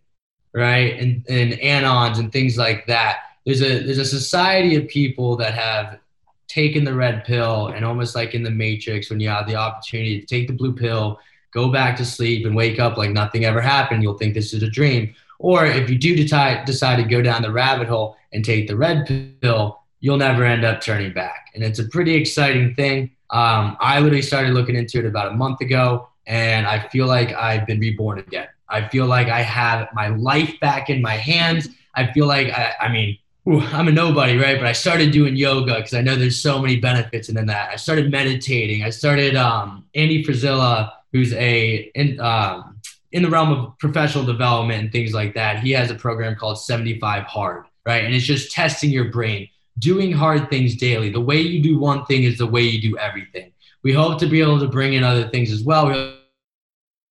right, 0.53 0.99
and, 0.99 1.25
and 1.29 1.53
anons 1.53 2.19
and 2.19 2.31
things 2.31 2.57
like 2.57 2.85
that, 2.87 3.19
there's 3.45 3.61
a 3.61 3.83
there's 3.83 3.99
a 3.99 4.05
society 4.05 4.75
of 4.75 4.87
people 4.89 5.37
that 5.37 5.53
have 5.53 5.99
taken 6.47 6.83
the 6.83 6.93
red 6.93 7.23
pill 7.23 7.67
and 7.67 7.85
almost 7.85 8.15
like 8.15 8.33
in 8.33 8.43
the 8.43 8.51
Matrix, 8.51 9.09
when 9.09 9.19
you 9.19 9.29
have 9.29 9.47
the 9.47 9.55
opportunity 9.55 10.19
to 10.19 10.25
take 10.25 10.47
the 10.47 10.53
blue 10.53 10.73
pill, 10.73 11.19
go 11.55 11.71
back 11.71 11.95
to 11.95 12.05
sleep 12.05 12.45
and 12.45 12.55
wake 12.55 12.79
up 12.79 12.97
like 12.97 13.11
nothing 13.11 13.45
ever 13.45 13.61
happened, 13.61 14.03
you'll 14.03 14.17
think 14.17 14.33
this 14.33 14.53
is 14.53 14.61
a 14.61 14.69
dream. 14.69 15.15
Or 15.39 15.65
if 15.65 15.89
you 15.89 15.97
do 15.97 16.15
decide, 16.15 16.65
decide 16.65 16.97
to 16.97 17.03
go 17.03 17.21
down 17.21 17.41
the 17.41 17.51
rabbit 17.51 17.87
hole 17.87 18.17
and 18.33 18.43
take 18.43 18.67
the 18.67 18.75
red 18.75 19.07
pill, 19.41 19.79
you'll 20.01 20.17
never 20.17 20.43
end 20.43 20.65
up 20.65 20.81
turning 20.81 21.13
back. 21.13 21.51
And 21.55 21.63
it's 21.63 21.79
a 21.79 21.85
pretty 21.85 22.13
exciting 22.13 22.75
thing. 22.75 23.11
Um, 23.31 23.77
I 23.79 23.99
literally 24.01 24.21
started 24.21 24.53
looking 24.53 24.75
into 24.75 24.99
it 24.99 25.05
about 25.05 25.31
a 25.31 25.35
month 25.35 25.61
ago, 25.61 26.09
and 26.27 26.67
I 26.67 26.87
feel 26.89 27.07
like 27.07 27.33
I've 27.33 27.65
been 27.65 27.79
reborn 27.79 28.19
again. 28.19 28.47
I 28.69 28.87
feel 28.89 29.05
like 29.05 29.29
I 29.29 29.41
have 29.41 29.87
my 29.93 30.09
life 30.09 30.59
back 30.59 30.89
in 30.89 31.01
my 31.01 31.15
hands. 31.15 31.69
I 31.95 32.11
feel 32.11 32.27
like, 32.27 32.49
I, 32.49 32.73
I 32.81 32.87
mean, 32.91 33.17
ooh, 33.47 33.61
I'm 33.61 33.87
a 33.87 33.91
nobody, 33.91 34.37
right? 34.37 34.57
But 34.57 34.67
I 34.67 34.73
started 34.73 35.11
doing 35.11 35.35
yoga 35.35 35.75
because 35.75 35.93
I 35.93 36.01
know 36.01 36.15
there's 36.15 36.41
so 36.41 36.61
many 36.61 36.79
benefits 36.79 37.29
in 37.29 37.35
that. 37.45 37.69
I 37.71 37.75
started 37.75 38.11
meditating. 38.11 38.83
I 38.83 38.89
started 38.89 39.35
um, 39.35 39.85
Andy 39.95 40.23
Frisella, 40.23 40.91
who's 41.15 41.31
a 41.35 41.89
in, 41.95 42.19
um, 42.19 42.77
in 43.13 43.23
the 43.23 43.29
realm 43.29 43.49
of 43.49 43.77
professional 43.79 44.25
development 44.25 44.83
and 44.83 44.91
things 44.91 45.13
like 45.13 45.33
that. 45.33 45.59
He 45.59 45.71
has 45.71 45.89
a 45.89 45.95
program 45.95 46.35
called 46.35 46.59
75 46.59 47.23
Hard, 47.23 47.63
right? 47.85 48.03
And 48.03 48.13
it's 48.13 48.25
just 48.25 48.51
testing 48.51 48.89
your 48.89 49.05
brain, 49.11 49.47
doing 49.79 50.11
hard 50.11 50.49
things 50.49 50.75
daily. 50.75 51.09
The 51.09 51.21
way 51.21 51.39
you 51.39 51.63
do 51.63 51.79
one 51.79 52.05
thing 52.05 52.23
is 52.23 52.37
the 52.37 52.45
way 52.45 52.63
you 52.63 52.81
do 52.81 52.97
everything. 52.97 53.53
We 53.81 53.93
hope 53.93 54.19
to 54.19 54.25
be 54.27 54.41
able 54.41 54.59
to 54.59 54.67
bring 54.67 54.95
in 54.95 55.05
other 55.05 55.29
things 55.29 55.53
as 55.53 55.63
well. 55.63 55.87
We 55.87 55.93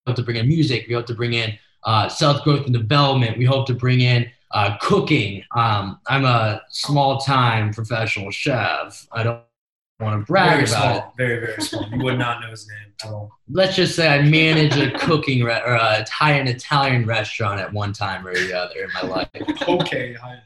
hope 0.06 0.17
to 0.17 0.23
bring 0.23 0.37
in 0.37 0.49
music. 0.49 0.85
We 0.87 0.93
hope 0.93 1.06
to 1.06 1.15
bring 1.15 1.33
in 1.33 1.59
uh, 1.85 2.11
self 2.11 2.45
growth 2.45 2.67
and 2.67 2.75
development. 2.75 3.39
We 3.39 3.47
hope 3.47 3.67
to 3.69 3.75
bring 3.75 4.03
in 4.03 4.31
uh, 4.51 4.77
cooking. 4.83 5.45
Um, 5.56 5.99
I'm 6.09 6.27
a 6.27 6.61
small 6.69 7.21
time 7.21 7.73
professional 7.73 8.31
chef. 8.31 9.06
I 9.12 9.23
don't 9.23 9.41
want 10.05 10.21
to 10.21 10.27
brag 10.27 10.51
very 10.51 10.62
about 10.65 10.69
small, 10.69 10.99
it. 10.99 11.05
very 11.17 11.41
very 11.41 11.62
small. 11.62 11.89
You 11.91 12.05
would 12.05 12.19
not 12.19 12.41
know 12.43 12.51
his 12.51 12.69
name 12.69 12.93
at 13.03 13.11
all. 13.11 13.31
Let's 13.51 13.77
just 13.77 13.97
say 13.97 14.09
I 14.09 14.23
manage 14.23 14.77
a 14.77 14.91
cooking 14.99 15.43
re- 15.43 15.62
or 15.65 15.75
a 15.75 16.05
Thai 16.06 16.35
Italian 16.35 16.49
Italian 16.49 17.06
restaurant 17.06 17.61
at 17.61 17.73
one 17.73 17.93
time 17.93 18.27
or 18.27 18.35
the 18.35 18.53
other 18.53 18.75
in 18.83 18.91
my 18.95 19.03
life. 19.03 19.29
Okay, 19.69 20.15
hi. 20.15 20.39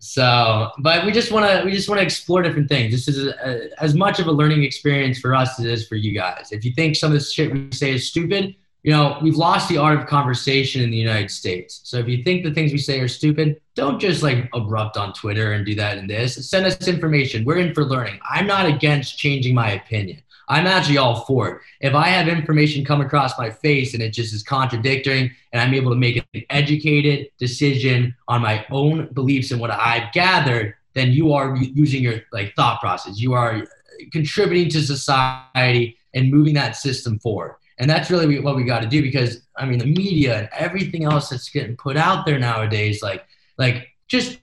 So, 0.00 0.70
but 0.80 1.06
we 1.06 1.12
just 1.12 1.32
want 1.32 1.46
to 1.46 1.64
we 1.64 1.72
just 1.72 1.88
want 1.88 1.98
to 1.98 2.04
explore 2.04 2.42
different 2.42 2.68
things. 2.68 2.92
This 2.92 3.08
is 3.08 3.26
a, 3.26 3.82
as 3.82 3.94
much 3.94 4.20
of 4.20 4.26
a 4.26 4.32
learning 4.32 4.62
experience 4.62 5.18
for 5.18 5.34
us 5.34 5.58
as 5.58 5.64
it 5.64 5.70
is 5.70 5.88
for 5.88 5.94
you 5.94 6.12
guys. 6.12 6.48
If 6.52 6.64
you 6.64 6.72
think 6.74 6.96
some 6.96 7.10
of 7.10 7.14
this 7.14 7.32
shit 7.32 7.52
we 7.52 7.70
say 7.72 7.92
is 7.94 8.08
stupid, 8.08 8.54
you 8.84 8.92
know, 8.92 9.18
we've 9.22 9.36
lost 9.36 9.70
the 9.70 9.78
art 9.78 9.98
of 9.98 10.06
conversation 10.06 10.82
in 10.82 10.90
the 10.90 10.96
United 10.96 11.30
States. 11.30 11.80
So 11.84 11.96
if 11.96 12.06
you 12.06 12.22
think 12.22 12.44
the 12.44 12.52
things 12.52 12.70
we 12.70 12.76
say 12.76 13.00
are 13.00 13.08
stupid, 13.08 13.58
don't 13.74 13.98
just 13.98 14.22
like 14.22 14.46
abrupt 14.52 14.98
on 14.98 15.14
Twitter 15.14 15.54
and 15.54 15.64
do 15.64 15.74
that 15.76 15.96
and 15.96 16.08
this. 16.08 16.50
Send 16.50 16.66
us 16.66 16.86
information. 16.86 17.46
We're 17.46 17.56
in 17.56 17.72
for 17.72 17.82
learning. 17.82 18.20
I'm 18.30 18.46
not 18.46 18.66
against 18.66 19.18
changing 19.18 19.54
my 19.54 19.70
opinion. 19.70 20.22
I'm 20.48 20.66
actually 20.66 20.98
all 20.98 21.24
for 21.24 21.48
it. 21.48 21.60
If 21.80 21.94
I 21.94 22.08
have 22.08 22.28
information 22.28 22.84
come 22.84 23.00
across 23.00 23.38
my 23.38 23.48
face 23.48 23.94
and 23.94 24.02
it 24.02 24.10
just 24.10 24.34
is 24.34 24.42
contradicting 24.42 25.30
and 25.54 25.62
I'm 25.62 25.72
able 25.72 25.90
to 25.90 25.96
make 25.96 26.22
an 26.34 26.42
educated 26.50 27.28
decision 27.38 28.14
on 28.28 28.42
my 28.42 28.66
own 28.70 29.08
beliefs 29.14 29.50
and 29.50 29.62
what 29.62 29.70
I've 29.70 30.12
gathered, 30.12 30.74
then 30.92 31.10
you 31.10 31.32
are 31.32 31.56
using 31.56 32.02
your 32.02 32.20
like 32.32 32.54
thought 32.54 32.80
process. 32.80 33.18
You 33.18 33.32
are 33.32 33.66
contributing 34.12 34.68
to 34.72 34.82
society 34.82 35.96
and 36.12 36.30
moving 36.30 36.52
that 36.54 36.76
system 36.76 37.18
forward. 37.18 37.56
And 37.78 37.90
that's 37.90 38.10
really 38.10 38.38
what 38.40 38.56
we 38.56 38.64
got 38.64 38.80
to 38.80 38.88
do 38.88 39.02
because 39.02 39.42
I 39.56 39.66
mean 39.66 39.78
the 39.78 39.86
media 39.86 40.38
and 40.38 40.48
everything 40.52 41.04
else 41.04 41.28
that's 41.28 41.48
getting 41.48 41.76
put 41.76 41.96
out 41.96 42.24
there 42.24 42.38
nowadays, 42.38 43.02
like 43.02 43.26
like 43.58 43.88
just 44.08 44.38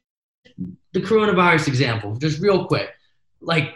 the 0.94 1.00
coronavirus 1.00 1.68
example, 1.68 2.16
just 2.18 2.42
real 2.42 2.66
quick, 2.66 2.90
like 3.40 3.74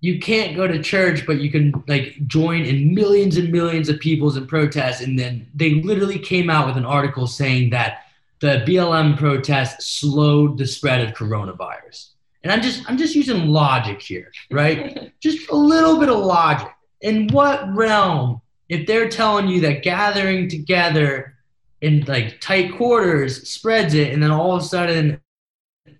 you 0.00 0.20
can't 0.20 0.54
go 0.54 0.66
to 0.66 0.80
church, 0.80 1.26
but 1.26 1.40
you 1.40 1.50
can 1.50 1.82
like 1.88 2.16
join 2.26 2.62
in 2.62 2.94
millions 2.94 3.36
and 3.36 3.50
millions 3.50 3.88
of 3.88 3.98
people's 3.98 4.36
in 4.36 4.46
protests. 4.46 5.00
And 5.00 5.18
then 5.18 5.48
they 5.54 5.74
literally 5.74 6.18
came 6.18 6.48
out 6.48 6.66
with 6.66 6.76
an 6.76 6.84
article 6.84 7.26
saying 7.26 7.70
that 7.70 8.04
the 8.40 8.62
BLM 8.66 9.16
protest 9.18 9.82
slowed 9.82 10.58
the 10.58 10.66
spread 10.66 11.00
of 11.00 11.14
coronavirus. 11.14 12.10
And 12.44 12.52
I'm 12.52 12.62
just 12.62 12.88
I'm 12.88 12.96
just 12.96 13.16
using 13.16 13.48
logic 13.48 14.00
here, 14.00 14.30
right? 14.50 15.12
just 15.20 15.50
a 15.50 15.56
little 15.56 15.98
bit 15.98 16.08
of 16.08 16.18
logic. 16.18 16.68
In 17.00 17.28
what 17.28 17.74
realm, 17.74 18.40
if 18.68 18.86
they're 18.86 19.08
telling 19.08 19.48
you 19.48 19.60
that 19.62 19.82
gathering 19.82 20.48
together 20.48 21.34
in 21.80 22.04
like 22.06 22.40
tight 22.40 22.74
quarters 22.76 23.48
spreads 23.48 23.94
it, 23.94 24.12
and 24.12 24.22
then 24.22 24.30
all 24.30 24.56
of 24.56 24.62
a 24.62 24.64
sudden 24.64 25.20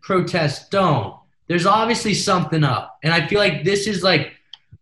protests 0.01 0.69
don't, 0.69 1.17
there's 1.47 1.67
obviously 1.67 2.15
something 2.15 2.65
up. 2.65 2.99
And 3.03 3.13
I 3.13 3.27
feel 3.27 3.39
like 3.39 3.65
this 3.65 3.87
is 3.87 4.03
like, 4.03 4.33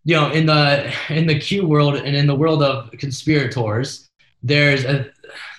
you 0.05 0.15
know, 0.15 0.31
in 0.31 0.47
the 0.47 0.93
in 1.09 1.27
the 1.27 1.39
Q 1.39 1.67
world 1.67 1.97
and 1.97 2.17
in 2.17 2.27
the 2.27 2.35
world 2.35 2.63
of 2.63 2.91
conspirators, 2.93 4.09
there's 4.43 4.85
a 4.85 5.11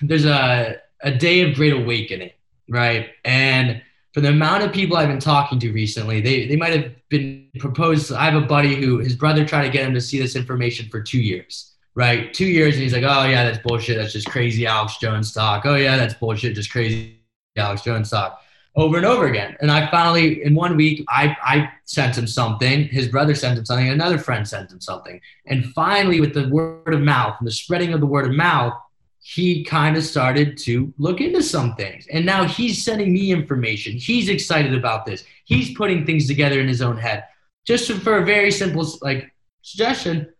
there's 0.02 0.24
a 0.24 0.76
a 1.02 1.12
day 1.12 1.42
of 1.42 1.54
great 1.54 1.72
awakening, 1.72 2.30
right? 2.68 3.10
And 3.24 3.82
for 4.12 4.20
the 4.20 4.28
amount 4.30 4.64
of 4.64 4.72
people 4.72 4.96
I've 4.96 5.08
been 5.08 5.20
talking 5.20 5.58
to 5.60 5.72
recently, 5.72 6.20
they 6.20 6.46
they 6.46 6.56
might 6.56 6.72
have 6.72 6.92
been 7.08 7.48
proposed. 7.58 8.12
I 8.12 8.24
have 8.24 8.42
a 8.42 8.46
buddy 8.46 8.74
who 8.74 8.98
his 8.98 9.14
brother 9.14 9.44
tried 9.46 9.64
to 9.64 9.70
get 9.70 9.86
him 9.86 9.94
to 9.94 10.00
see 10.00 10.18
this 10.18 10.34
information 10.34 10.88
for 10.88 11.02
two 11.02 11.20
years, 11.20 11.74
right? 11.98 12.32
Two 12.32 12.46
years, 12.46 12.74
and 12.74 12.82
he's 12.84 12.92
like, 12.92 13.02
oh 13.02 13.24
yeah, 13.26 13.42
that's 13.42 13.58
bullshit. 13.58 13.98
That's 13.98 14.12
just 14.12 14.30
crazy 14.30 14.66
Alex 14.66 14.98
Jones 14.98 15.32
talk. 15.32 15.66
Oh 15.66 15.74
yeah, 15.74 15.96
that's 15.96 16.14
bullshit. 16.14 16.54
Just 16.54 16.70
crazy 16.70 17.18
Alex 17.56 17.82
Jones 17.82 18.08
talk 18.08 18.40
over 18.76 18.98
and 18.98 19.04
over 19.04 19.26
again. 19.26 19.56
And 19.60 19.68
I 19.68 19.90
finally, 19.90 20.44
in 20.44 20.54
one 20.54 20.76
week, 20.76 21.04
I, 21.08 21.36
I 21.42 21.72
sent 21.86 22.16
him 22.16 22.28
something. 22.28 22.84
His 22.84 23.08
brother 23.08 23.34
sent 23.34 23.58
him 23.58 23.64
something. 23.64 23.88
Another 23.88 24.16
friend 24.16 24.46
sent 24.46 24.70
him 24.70 24.80
something. 24.80 25.20
And 25.46 25.64
finally, 25.72 26.20
with 26.20 26.34
the 26.34 26.48
word 26.48 26.94
of 26.94 27.00
mouth 27.00 27.34
and 27.40 27.48
the 27.48 27.52
spreading 27.52 27.92
of 27.92 27.98
the 27.98 28.06
word 28.06 28.26
of 28.26 28.36
mouth, 28.36 28.74
he 29.20 29.64
kind 29.64 29.96
of 29.96 30.04
started 30.04 30.56
to 30.58 30.94
look 30.98 31.20
into 31.20 31.42
some 31.42 31.74
things. 31.74 32.06
And 32.12 32.24
now 32.24 32.44
he's 32.44 32.84
sending 32.84 33.12
me 33.12 33.32
information. 33.32 33.94
He's 33.94 34.28
excited 34.28 34.72
about 34.72 35.04
this. 35.04 35.24
He's 35.46 35.76
putting 35.76 36.06
things 36.06 36.28
together 36.28 36.60
in 36.60 36.68
his 36.68 36.80
own 36.80 36.96
head. 36.96 37.24
Just 37.66 37.90
for 37.90 38.18
a 38.18 38.24
very 38.24 38.52
simple 38.52 38.86
like 39.02 39.32
suggestion, 39.62 40.32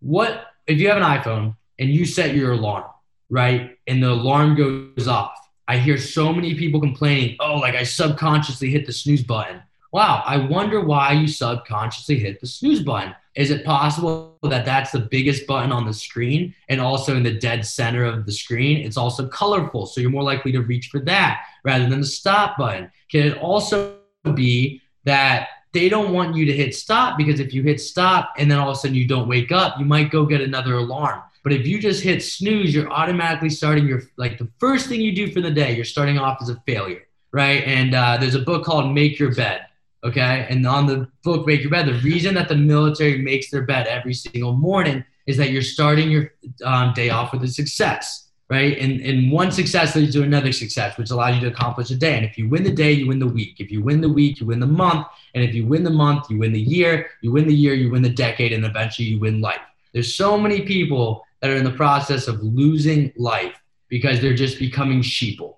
what 0.00 0.46
if 0.66 0.78
you 0.78 0.88
have 0.88 0.96
an 0.96 1.02
iPhone 1.02 1.56
and 1.78 1.90
you 1.90 2.04
set 2.04 2.34
your 2.34 2.52
alarm, 2.52 2.84
right? 3.30 3.76
And 3.86 4.02
the 4.02 4.10
alarm 4.10 4.56
goes 4.56 5.08
off 5.08 5.34
I 5.66 5.78
hear 5.78 5.96
so 5.96 6.32
many 6.32 6.54
people 6.54 6.80
complaining, 6.80 7.36
oh, 7.40 7.56
like 7.56 7.74
I 7.74 7.84
subconsciously 7.84 8.70
hit 8.70 8.86
the 8.86 8.92
snooze 8.92 9.22
button, 9.22 9.62
wow, 9.92 10.22
I 10.26 10.36
wonder 10.36 10.80
why 10.80 11.12
you 11.12 11.26
subconsciously 11.26 12.18
hit 12.18 12.40
the 12.40 12.46
snooze 12.46 12.82
button. 12.82 13.14
Is 13.34 13.50
it 13.50 13.64
possible 13.64 14.38
that 14.42 14.64
that's 14.64 14.92
the 14.92 15.00
biggest 15.00 15.46
button 15.46 15.72
on 15.72 15.86
the 15.86 15.92
screen 15.92 16.54
and 16.68 16.80
also 16.80 17.16
in 17.16 17.22
the 17.22 17.34
dead 17.34 17.64
center 17.64 18.04
of 18.04 18.26
the 18.26 18.32
screen? 18.32 18.84
It's 18.84 18.96
also 18.96 19.26
colorful. 19.26 19.86
So 19.86 20.00
you're 20.00 20.10
more 20.10 20.22
likely 20.22 20.52
to 20.52 20.60
reach 20.60 20.88
for 20.88 21.00
that 21.00 21.44
rather 21.64 21.88
than 21.88 22.00
the 22.00 22.06
stop 22.06 22.58
button. 22.58 22.90
Can 23.10 23.26
it 23.26 23.38
also 23.38 23.96
be 24.34 24.82
that 25.04 25.48
they 25.74 25.88
don't 25.88 26.12
want 26.12 26.34
you 26.34 26.46
to 26.46 26.52
hit 26.52 26.74
stop 26.74 27.18
because 27.18 27.40
if 27.40 27.52
you 27.52 27.62
hit 27.62 27.80
stop 27.80 28.32
and 28.38 28.50
then 28.50 28.58
all 28.58 28.70
of 28.70 28.76
a 28.76 28.78
sudden 28.78 28.94
you 28.94 29.06
don't 29.06 29.28
wake 29.28 29.52
up, 29.52 29.78
you 29.78 29.84
might 29.84 30.10
go 30.10 30.24
get 30.24 30.40
another 30.40 30.74
alarm. 30.74 31.22
But 31.42 31.52
if 31.52 31.66
you 31.66 31.78
just 31.78 32.02
hit 32.02 32.22
snooze, 32.22 32.74
you're 32.74 32.90
automatically 32.90 33.50
starting 33.50 33.86
your 33.86 34.02
like 34.16 34.38
the 34.38 34.48
first 34.58 34.88
thing 34.88 35.02
you 35.02 35.14
do 35.14 35.30
for 35.30 35.42
the 35.42 35.50
day. 35.50 35.76
You're 35.76 35.84
starting 35.84 36.18
off 36.18 36.38
as 36.40 36.48
a 36.48 36.58
failure, 36.64 37.02
right? 37.32 37.62
And 37.64 37.94
uh, 37.94 38.16
there's 38.18 38.34
a 38.34 38.40
book 38.40 38.64
called 38.64 38.94
Make 38.94 39.18
Your 39.18 39.34
Bed, 39.34 39.66
okay? 40.02 40.46
And 40.48 40.66
on 40.66 40.86
the 40.86 41.08
book 41.22 41.46
Make 41.46 41.60
Your 41.60 41.70
Bed, 41.70 41.86
the 41.86 42.00
reason 42.00 42.34
that 42.36 42.48
the 42.48 42.56
military 42.56 43.18
makes 43.18 43.50
their 43.50 43.62
bed 43.62 43.86
every 43.86 44.14
single 44.14 44.54
morning 44.54 45.04
is 45.26 45.36
that 45.36 45.50
you're 45.50 45.62
starting 45.62 46.10
your 46.10 46.32
um, 46.64 46.94
day 46.94 47.10
off 47.10 47.32
with 47.32 47.42
a 47.42 47.48
success 47.48 48.24
right? 48.50 48.76
And, 48.78 49.00
and 49.00 49.32
one 49.32 49.50
success 49.50 49.96
leads 49.96 50.14
to 50.14 50.22
another 50.22 50.52
success, 50.52 50.98
which 50.98 51.10
allows 51.10 51.34
you 51.34 51.40
to 51.42 51.54
accomplish 51.54 51.90
a 51.90 51.96
day. 51.96 52.16
And 52.16 52.24
if 52.24 52.36
you 52.36 52.48
win 52.48 52.62
the 52.62 52.72
day, 52.72 52.92
you 52.92 53.06
win 53.08 53.18
the 53.18 53.26
week. 53.26 53.56
If 53.58 53.70
you 53.70 53.82
win 53.82 54.00
the 54.00 54.08
week, 54.08 54.40
you 54.40 54.46
win 54.46 54.60
the 54.60 54.66
month. 54.66 55.06
And 55.34 55.42
if 55.42 55.54
you 55.54 55.66
win 55.66 55.82
the 55.82 55.90
month, 55.90 56.30
you 56.30 56.38
win 56.38 56.52
the 56.52 56.60
year. 56.60 57.10
You 57.22 57.32
win 57.32 57.46
the 57.46 57.54
year, 57.54 57.74
you 57.74 57.90
win 57.90 58.02
the 58.02 58.10
decade, 58.10 58.52
and 58.52 58.64
eventually 58.64 59.08
you 59.08 59.18
win 59.18 59.40
life. 59.40 59.60
There's 59.92 60.14
so 60.14 60.38
many 60.38 60.62
people 60.62 61.24
that 61.40 61.50
are 61.50 61.56
in 61.56 61.64
the 61.64 61.70
process 61.70 62.28
of 62.28 62.42
losing 62.42 63.12
life 63.16 63.54
because 63.88 64.20
they're 64.20 64.34
just 64.34 64.58
becoming 64.58 65.00
sheeple. 65.00 65.56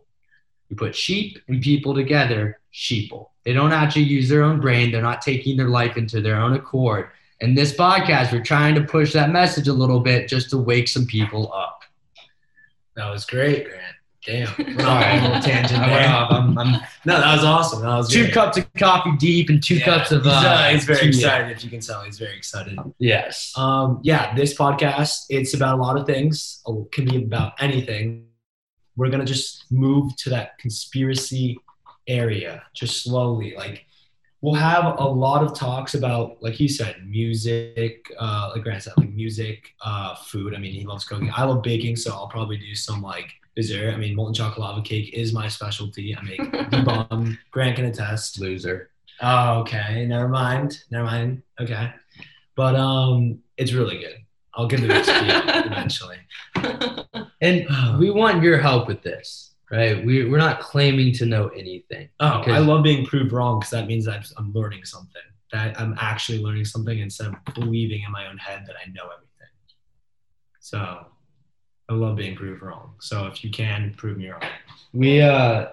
You 0.69 0.77
put 0.77 0.95
sheep 0.95 1.39
and 1.49 1.63
people 1.63 1.95
together, 1.95 2.61
sheeple. 2.73 3.29
They 3.45 3.53
don't 3.53 3.73
actually 3.73 4.03
use 4.03 4.29
their 4.29 4.43
own 4.43 4.61
brain. 4.61 4.91
They're 4.91 5.01
not 5.01 5.23
taking 5.23 5.57
their 5.57 5.69
life 5.69 5.97
into 5.97 6.21
their 6.21 6.37
own 6.37 6.55
accord. 6.55 7.11
And 7.41 7.57
this 7.57 7.75
podcast, 7.75 8.33
we're 8.33 8.43
trying 8.43 8.75
to 8.75 8.83
push 8.83 9.13
that 9.13 9.31
message 9.31 9.69
a 9.69 9.73
little 9.73 10.01
bit 10.01 10.29
just 10.29 10.51
to 10.51 10.59
wake 10.59 10.89
some 10.89 11.07
people 11.07 11.53
up. 11.53 11.76
That 12.97 13.11
was 13.11 13.25
great, 13.27 13.67
Grant. 13.67 13.83
Damn. 14.25 14.47
Sorry. 14.81 15.19
a 15.19 15.23
little 15.23 15.41
tangent 15.41 15.79
there. 15.87 16.09
I'm, 16.09 16.59
I'm 16.59 16.73
No, 17.05 17.21
that 17.21 17.37
was 17.37 17.45
awesome. 17.45 17.83
That 17.83 17.95
was 17.97 18.09
two 18.09 18.23
great. 18.23 18.35
cups 18.35 18.57
of 18.59 18.73
coffee 18.75 19.13
deep 19.19 19.51
and 19.51 19.63
two 19.63 19.77
Yeah, 19.77 19.85
cups 19.85 20.11
of. 20.11 20.25
he's, 20.25 20.33
Uh, 20.33 20.37
uh, 20.37 20.69
he's 20.71 20.85
very 20.85 21.07
excited. 21.09 21.57
If 21.57 21.63
you 21.63 21.71
can 21.71 21.79
tell, 21.81 22.03
he's 22.03 22.19
very 22.19 22.37
excited. 22.37 22.77
Yes. 22.99 23.53
Um, 23.57 24.01
yeah, 24.03 24.35
this 24.35 24.53
podcast 24.57 25.27
it's 25.29 25.55
about 25.55 25.79
a 25.79 25.81
lot 25.83 25.97
of 25.97 26.07
things. 26.07 26.61
It 26.67 26.91
can 26.93 27.05
be 27.05 27.19
about 27.23 27.53
anything. 27.61 28.27
We're 28.97 29.11
gonna 29.11 29.25
just 29.27 29.71
move 29.71 30.17
to 30.17 30.31
that 30.31 30.59
conspiracy 30.59 31.59
area, 32.09 32.63
just 32.75 33.05
slowly. 33.05 33.55
Like 33.57 33.85
we'll 34.41 34.55
have 34.55 34.99
a 34.99 35.05
lot 35.05 35.43
of 35.43 35.55
talks 35.55 35.95
about, 35.95 36.43
like 36.43 36.55
he 36.55 36.69
said, 36.69 36.97
music. 37.07 38.11
Uh, 38.19 38.51
like 38.55 38.63
Grant 38.63 38.83
said, 38.83 38.93
like 38.97 39.11
music, 39.11 39.75
uh, 39.81 40.15
food. 40.15 40.55
I 40.55 40.59
mean, 40.59 40.73
he 40.73 40.85
loves 40.85 41.05
cooking. 41.05 41.33
I 41.35 41.45
love 41.45 41.63
baking, 41.63 41.97
so 41.97 42.13
I'll 42.13 42.29
probably 42.29 42.57
do 42.57 42.75
some 42.75 43.03
like 43.03 43.31
dessert. 43.55 43.95
I 43.95 43.97
mean, 43.97 44.15
molten 44.15 44.35
chocolate 44.35 44.61
lava 44.61 44.83
cake 44.83 45.13
is 45.15 45.33
my 45.33 45.49
specialty. 45.49 46.17
I 46.17 46.23
make 46.23 46.39
the 46.71 46.83
bomb. 46.85 47.39
Grant 47.51 47.77
can 47.77 47.87
attest. 47.87 48.39
Loser. 48.41 48.91
Oh, 49.21 49.61
okay. 49.61 50.07
Never 50.07 50.29
mind. 50.29 50.85
Never 50.91 51.05
mind. 51.05 51.43
Okay. 51.61 51.93
But 52.55 52.75
um, 52.75 53.39
it's 53.57 53.73
really 53.73 53.99
good. 53.99 54.17
I'll 54.55 54.67
give 54.67 54.81
the 54.81 54.89
recipe 54.89 55.27
eventually. 55.69 56.19
And 57.41 57.99
we 57.99 58.11
want 58.11 58.43
your 58.43 58.59
help 58.59 58.89
with 58.89 59.03
this, 59.03 59.55
right? 59.71 60.05
We, 60.05 60.29
we're 60.29 60.39
not 60.39 60.61
claiming 60.61 61.13
to 61.15 61.27
know 61.27 61.49
anything. 61.49 62.09
Oh, 62.21 62.43
I 62.47 62.59
love 62.59 62.83
being 62.85 63.05
proved 63.07 63.33
wrong 63.33 63.59
because 63.59 63.71
that 63.71 63.87
means 63.87 64.07
I'm, 64.09 64.23
I'm 64.37 64.53
learning 64.53 64.85
something. 64.85 65.23
That 65.53 65.79
I'm 65.81 65.95
actually 66.01 66.41
learning 66.41 66.65
something 66.65 66.99
instead 66.99 67.29
of 67.29 67.35
believing 67.55 68.03
in 68.05 68.11
my 68.13 68.27
own 68.27 68.37
head 68.39 68.65
that 68.67 68.75
I 68.85 68.89
know 68.91 69.05
everything. 69.05 69.27
So 70.61 71.07
I 71.89 71.95
love 71.95 72.17
being 72.17 72.35
proved 72.35 72.63
wrong. 72.63 72.95
So 73.01 73.27
if 73.27 73.45
you 73.45 73.51
can 73.51 73.95
prove 73.97 74.19
me 74.19 74.31
wrong, 74.31 74.43
We, 74.93 75.21
uh, 75.21 75.67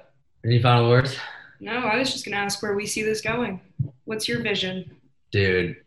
any 0.46 0.62
final 0.62 0.90
words? 0.90 1.18
no, 1.60 1.72
I 1.72 1.98
was 1.98 2.12
just 2.12 2.26
gonna 2.26 2.38
ask 2.38 2.62
where 2.62 2.76
we 2.76 2.86
see 2.86 3.02
this 3.04 3.22
going. 3.22 3.62
What's 4.06 4.28
your 4.28 4.42
vision? 4.42 4.96
Dude, 5.32 5.78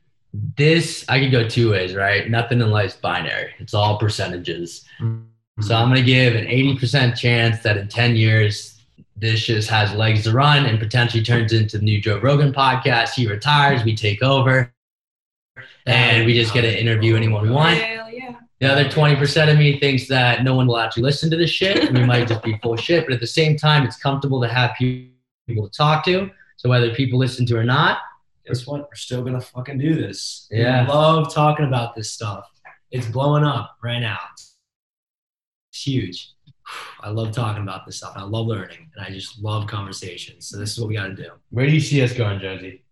this, 0.56 1.04
I 1.08 1.20
could 1.20 1.30
go 1.30 1.48
two 1.48 1.70
ways, 1.70 1.94
right? 1.94 2.28
Nothing 2.28 2.60
in 2.60 2.70
life's 2.70 2.96
binary, 2.96 3.52
it's 3.58 3.74
all 3.74 3.98
percentages. 3.98 4.84
So 5.60 5.74
I'm 5.74 5.88
going 5.88 5.96
to 5.96 6.04
give 6.04 6.34
an 6.34 6.44
80% 6.46 7.16
chance 7.16 7.62
that 7.62 7.78
in 7.78 7.88
10 7.88 8.14
years, 8.14 8.78
this 9.16 9.46
just 9.46 9.70
has 9.70 9.92
legs 9.94 10.24
to 10.24 10.32
run 10.32 10.66
and 10.66 10.78
potentially 10.78 11.22
turns 11.22 11.54
into 11.54 11.78
the 11.78 11.84
new 11.84 11.98
Joe 11.98 12.18
Rogan 12.18 12.52
podcast. 12.52 13.14
He 13.14 13.26
retires, 13.26 13.82
we 13.82 13.96
take 13.96 14.22
over, 14.22 14.70
and 15.86 16.26
we 16.26 16.34
just 16.34 16.52
get 16.52 16.60
to 16.62 16.80
interview 16.80 17.16
anyone 17.16 17.42
we 17.42 17.50
want. 17.50 17.78
Hell 17.78 18.12
yeah. 18.12 18.34
The 18.60 18.70
other 18.70 18.84
20% 18.84 19.50
of 19.50 19.58
me 19.58 19.80
thinks 19.80 20.06
that 20.08 20.44
no 20.44 20.54
one 20.54 20.66
will 20.66 20.78
actually 20.78 21.04
listen 21.04 21.30
to 21.30 21.36
this 21.36 21.50
shit. 21.50 21.90
We 21.90 22.04
might 22.04 22.28
just 22.28 22.42
be 22.42 22.58
full 22.62 22.76
shit, 22.76 23.06
but 23.06 23.14
at 23.14 23.20
the 23.20 23.26
same 23.26 23.56
time, 23.56 23.86
it's 23.86 23.96
comfortable 23.96 24.42
to 24.42 24.48
have 24.48 24.74
people 24.78 25.68
to 25.68 25.70
talk 25.70 26.04
to. 26.04 26.30
So 26.56 26.68
whether 26.68 26.94
people 26.94 27.18
listen 27.18 27.46
to 27.46 27.56
or 27.56 27.64
not, 27.64 27.98
guess 28.46 28.66
what? 28.66 28.82
We're 28.82 28.94
still 28.94 29.22
gonna 29.22 29.40
fucking 29.40 29.78
do 29.78 29.94
this. 29.94 30.48
Yeah. 30.50 30.84
We 30.84 30.88
love 30.90 31.32
talking 31.32 31.66
about 31.66 31.94
this 31.94 32.10
stuff. 32.10 32.44
It's 32.90 33.06
blowing 33.06 33.44
up 33.44 33.76
right 33.82 34.00
now. 34.00 34.18
It's 35.76 35.82
huge. 35.84 36.30
I 37.02 37.10
love 37.10 37.32
talking 37.32 37.62
about 37.62 37.84
this 37.84 37.98
stuff. 37.98 38.14
I 38.16 38.22
love 38.22 38.46
learning, 38.46 38.90
and 38.96 39.04
I 39.04 39.10
just 39.10 39.38
love 39.42 39.66
conversations. 39.66 40.46
So 40.48 40.56
this 40.56 40.72
is 40.72 40.80
what 40.80 40.88
we 40.88 40.94
got 40.94 41.08
to 41.08 41.14
do. 41.14 41.32
where 41.50 41.66
do 41.66 41.72
you 41.72 41.80
see 41.80 42.00
us 42.00 42.14
going, 42.14 42.40
Josie? 42.40 42.82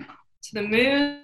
To 0.00 0.54
the 0.54 0.62
moon, 0.62 1.20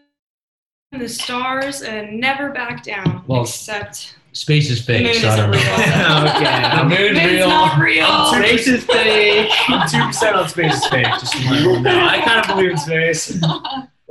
and 0.93 1.03
the 1.03 1.09
stars, 1.09 1.83
and 1.83 2.21
never 2.21 2.51
back 2.51 2.85
down. 2.85 3.25
Well, 3.27 3.43
except 3.43 4.19
Space 4.33 4.71
is 4.71 4.85
fake. 4.85 5.03
Moon 5.05 5.15
so 5.15 5.31
I 5.31 5.37
don't 5.37 5.53
isn't 5.53 5.67
know. 5.67 6.23
real. 6.23 6.31
okay. 6.31 6.45
The 6.45 6.69
I'm, 6.79 6.89
moon's 6.89 7.19
Moon's 7.19 7.33
real. 7.33 7.49
not 7.49 7.81
real. 7.81 8.27
Space 8.35 8.69
is 8.69 8.85
fake. 8.85 9.51
I'm 9.69 9.89
two 9.89 10.05
percent 10.07 10.37
on 10.37 10.49
space 10.49 10.75
is 10.77 10.87
fake. 10.87 11.07
Just 11.07 11.33
to 11.33 11.39
let 11.51 11.59
everyone 11.59 11.83
know. 11.83 12.05
I 12.05 12.21
kind 12.21 12.41
of 12.41 12.55
believe 12.55 12.71
in 12.71 12.79
space. 12.79 13.37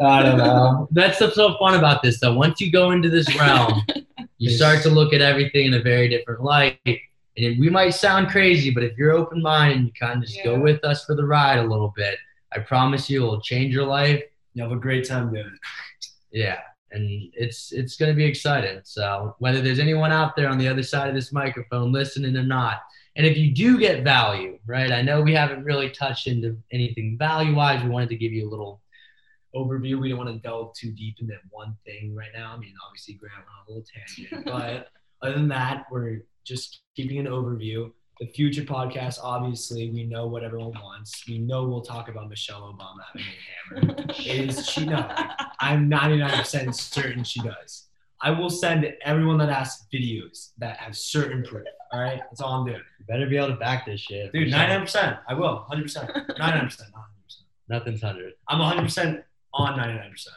I 0.02 0.22
don't 0.24 0.38
know. 0.38 0.90
That's 0.92 1.20
what's 1.22 1.36
so 1.36 1.58
fun 1.58 1.76
about 1.76 2.04
this, 2.04 2.20
though. 2.20 2.34
Once 2.34 2.60
you 2.60 2.72
go 2.72 2.92
into 2.92 3.10
this 3.10 3.34
realm, 3.40 3.82
you 4.40 4.50
start 4.50 4.82
to 4.84 4.90
look 4.90 5.14
at 5.14 5.22
everything 5.22 5.68
in 5.68 5.74
a 5.76 5.82
very 5.82 6.08
different 6.08 6.42
light. 6.42 6.80
And 6.86 7.60
we 7.60 7.70
might 7.70 7.92
sound 7.92 8.30
crazy, 8.30 8.72
but 8.72 8.84
if 8.84 8.98
you're 8.98 9.12
open 9.12 9.42
minded 9.42 9.78
and 9.78 9.88
you 9.88 9.94
kind 9.94 10.24
of 10.24 10.28
just 10.28 10.44
go 10.44 10.60
with 10.60 10.84
us 10.84 11.06
for 11.06 11.14
the 11.14 11.26
ride 11.26 11.60
a 11.60 11.64
little 11.64 11.94
bit, 11.96 12.18
I 12.52 12.60
promise 12.60 13.10
you, 13.10 13.24
it'll 13.24 13.42
change 13.42 13.74
your 13.74 13.86
life. 13.86 14.24
You 14.54 14.64
have 14.64 14.72
a 14.72 14.78
great 14.78 15.08
time 15.08 15.32
doing 15.32 15.46
it. 15.46 16.08
Yeah, 16.32 16.60
and 16.92 17.30
it's 17.34 17.72
it's 17.72 17.96
going 17.96 18.12
to 18.12 18.16
be 18.16 18.26
exciting. 18.26 18.80
So 18.84 19.36
whether 19.40 19.62
there's 19.62 19.80
anyone 19.80 20.12
out 20.12 20.36
there 20.36 20.50
on 20.50 20.58
the 20.58 20.68
other 20.68 20.84
side 20.84 21.10
of 21.10 21.16
this 21.16 21.32
microphone 21.32 21.92
listening 21.92 22.36
or 22.36 22.44
not, 22.44 22.82
and 23.16 23.26
if 23.26 23.38
you 23.38 23.52
do 23.52 23.78
get 23.78 24.04
value, 24.04 24.58
right? 24.66 24.92
I 24.92 25.02
know 25.02 25.22
we 25.22 25.34
haven't 25.34 25.64
really 25.64 25.90
touched 25.90 26.28
into 26.28 26.58
anything 26.72 27.18
value 27.18 27.56
wise. 27.56 27.84
We 27.84 27.90
wanted 27.90 28.10
to 28.10 28.16
give 28.16 28.32
you 28.32 28.48
a 28.48 28.50
little 28.50 28.82
overview. 29.56 30.00
We 30.00 30.10
don't 30.10 30.18
want 30.18 30.30
to 30.30 30.40
delve 30.40 30.74
too 30.76 30.92
deep 30.92 31.16
into 31.20 31.34
one 31.50 31.76
thing 31.86 32.16
right 32.16 32.30
now. 32.36 32.54
I 32.56 32.58
mean, 32.60 32.74
obviously, 32.88 33.16
Grant 33.16 33.36
went 33.38 33.48
on 33.48 33.66
a 33.68 33.70
little 33.70 33.86
tangent, 33.86 34.46
but 34.46 34.90
other 35.22 35.36
than 35.36 35.48
that, 35.50 35.86
we're 35.92 36.22
just 36.46 36.82
keeping 36.96 37.20
an 37.20 37.26
overview. 37.28 37.92
The 38.20 38.28
future 38.28 38.64
podcast, 38.64 39.18
obviously, 39.24 39.90
we 39.92 40.04
know 40.04 40.28
what 40.28 40.44
everyone 40.44 40.74
wants. 40.74 41.24
We 41.28 41.40
know 41.40 41.64
we'll 41.64 41.82
talk 41.82 42.10
about 42.10 42.28
Michelle 42.30 42.62
Obama 42.74 43.00
having 43.14 43.88
a 43.88 43.96
hammer. 43.96 44.14
Is 44.20 44.68
she 44.68 44.86
no? 44.86 45.10
I'm 45.62 45.90
99% 45.90 46.76
certain 46.76 47.24
she 47.24 47.40
does. 47.42 47.88
I 48.22 48.32
will 48.32 48.50
send 48.50 48.86
everyone 49.06 49.38
that 49.38 49.48
asks 49.48 49.88
videos 49.94 50.50
that 50.58 50.76
have 50.78 50.98
certain 50.98 51.44
proof. 51.44 51.64
All 51.94 52.02
right, 52.02 52.20
that's 52.30 52.42
all 52.42 52.60
I'm 52.60 52.66
doing, 52.66 52.82
You 53.00 53.06
better 53.08 53.26
be 53.26 53.38
able 53.38 53.48
to 53.50 53.56
back 53.56 53.86
this 53.86 54.02
shit. 54.02 54.34
dude. 54.34 54.52
99%. 54.52 55.20
I 55.28 55.34
will. 55.34 55.66
100%. 55.72 55.86
99%. 55.86 56.38
Not 56.38 56.60
100%. 56.68 56.82
Nothing's 57.70 58.02
hundred. 58.02 58.34
I'm 58.50 58.60
100% 58.60 59.24
on 59.54 59.80
99%. 59.80 60.28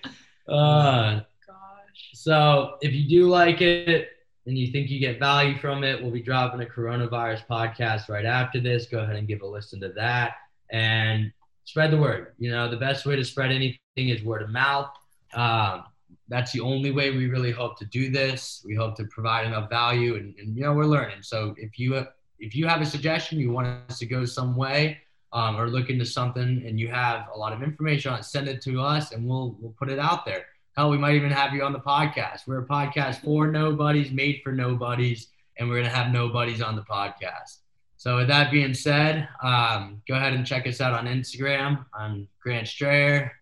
Uh, 0.48 1.22
Gosh. 1.44 2.10
So 2.14 2.76
if 2.80 2.92
you 2.92 3.08
do 3.08 3.28
like 3.28 3.60
it 3.60 4.10
and 4.46 4.56
you 4.56 4.68
think 4.70 4.90
you 4.90 5.00
get 5.00 5.18
value 5.18 5.58
from 5.58 5.82
it, 5.82 6.00
we'll 6.00 6.12
be 6.12 6.22
dropping 6.22 6.62
a 6.62 6.64
coronavirus 6.64 7.44
podcast 7.48 8.08
right 8.08 8.24
after 8.24 8.60
this. 8.60 8.86
Go 8.86 9.00
ahead 9.00 9.16
and 9.16 9.26
give 9.26 9.42
a 9.42 9.46
listen 9.46 9.80
to 9.80 9.88
that 9.94 10.34
and 10.70 11.32
spread 11.64 11.90
the 11.90 11.96
word. 11.96 12.34
You 12.38 12.50
know, 12.50 12.70
the 12.70 12.76
best 12.76 13.06
way 13.06 13.16
to 13.16 13.24
spread 13.24 13.50
anything 13.50 13.78
is 13.96 14.22
word 14.22 14.42
of 14.42 14.50
mouth. 14.50 14.90
Um, 15.34 15.84
that's 16.28 16.52
the 16.52 16.60
only 16.60 16.90
way 16.90 17.10
we 17.10 17.28
really 17.28 17.52
hope 17.52 17.78
to 17.78 17.84
do 17.84 18.10
this. 18.10 18.62
We 18.64 18.74
hope 18.74 18.96
to 18.96 19.04
provide 19.04 19.46
enough 19.46 19.68
value, 19.68 20.16
and, 20.16 20.34
and 20.38 20.56
you 20.56 20.62
know, 20.62 20.72
we're 20.72 20.84
learning. 20.84 21.22
So 21.22 21.54
if 21.56 21.78
you 21.78 22.04
if 22.38 22.54
you 22.54 22.66
have 22.66 22.80
a 22.80 22.86
suggestion, 22.86 23.38
you 23.38 23.50
want 23.50 23.68
us 23.88 23.98
to 23.98 24.06
go 24.06 24.24
some 24.24 24.56
way, 24.56 24.98
um, 25.32 25.56
or 25.56 25.68
look 25.68 25.90
into 25.90 26.04
something, 26.04 26.64
and 26.66 26.78
you 26.78 26.88
have 26.88 27.26
a 27.34 27.38
lot 27.38 27.52
of 27.52 27.62
information 27.62 28.12
on 28.12 28.20
it, 28.20 28.24
send 28.24 28.48
it 28.48 28.62
to 28.62 28.80
us, 28.80 29.12
and 29.12 29.26
we'll 29.26 29.56
we'll 29.60 29.74
put 29.78 29.90
it 29.90 29.98
out 29.98 30.24
there. 30.24 30.46
Hell, 30.76 30.90
we 30.90 30.98
might 30.98 31.14
even 31.14 31.30
have 31.30 31.54
you 31.54 31.62
on 31.62 31.72
the 31.72 31.80
podcast. 31.80 32.46
We're 32.46 32.60
a 32.60 32.66
podcast 32.66 33.22
for 33.22 33.50
nobodies, 33.50 34.10
made 34.10 34.40
for 34.44 34.52
nobodies, 34.52 35.28
and 35.58 35.68
we're 35.68 35.78
gonna 35.78 35.94
have 35.94 36.12
nobodies 36.12 36.60
on 36.60 36.76
the 36.76 36.82
podcast. 36.82 37.58
So 37.98 38.16
with 38.18 38.28
that 38.28 38.50
being 38.50 38.74
said, 38.74 39.26
um, 39.42 40.02
go 40.06 40.14
ahead 40.14 40.34
and 40.34 40.46
check 40.46 40.66
us 40.66 40.80
out 40.80 40.92
on 40.92 41.06
Instagram. 41.06 41.86
I'm 41.94 42.28
Grant 42.40 42.68
Strayer. 42.68 43.32